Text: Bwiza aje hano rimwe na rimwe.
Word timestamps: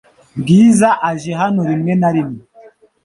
Bwiza 0.39 0.89
aje 1.09 1.31
hano 1.41 1.61
rimwe 1.69 1.93
na 2.01 2.09
rimwe. 2.15 2.41